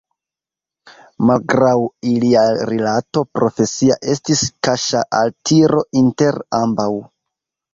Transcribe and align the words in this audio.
Malgraŭ 1.29 1.73
ilia 2.13 2.45
rilato 2.71 3.23
profesia 3.39 3.99
estis 4.15 4.43
kaŝa 4.69 5.05
altiro 5.21 5.85
inter 6.05 6.41
ambaŭ. 6.63 6.91